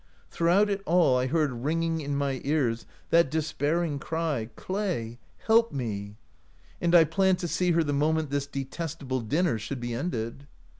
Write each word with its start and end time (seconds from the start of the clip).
"Through 0.31 0.61
it 0.63 0.81
all 0.87 1.15
I 1.19 1.27
heard 1.27 1.63
ringing 1.63 2.01
in 2.01 2.15
my 2.15 2.41
ears 2.43 2.87
that 3.11 3.29
despairing 3.29 3.99
cry,' 3.99 4.49
Clay, 4.55 5.19
help 5.45 5.71
me!' 5.71 6.15
and 6.81 6.95
I 6.95 7.03
planned 7.03 7.37
to 7.37 7.47
see 7.47 7.71
her 7.73 7.83
the 7.83 7.93
moment 7.93 8.31
this 8.31 8.47
detestable 8.47 9.19
dinner 9.21 9.59
should 9.59 9.79
be 9.79 9.93
ended. 9.93 10.47